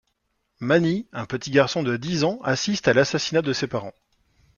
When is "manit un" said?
0.59-1.27